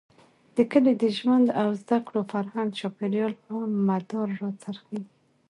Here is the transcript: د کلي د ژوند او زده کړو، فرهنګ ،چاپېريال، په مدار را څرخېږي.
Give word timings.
د 0.55 0.57
کلي 0.71 0.93
د 1.01 1.03
ژوند 1.17 1.47
او 1.61 1.67
زده 1.81 1.97
کړو، 2.05 2.21
فرهنګ 2.33 2.69
،چاپېريال، 2.79 3.33
په 3.43 3.51
مدار 3.89 4.27
را 4.39 4.49
څرخېږي. 4.61 5.07